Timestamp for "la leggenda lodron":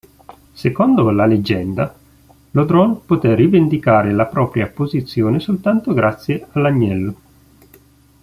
1.11-3.05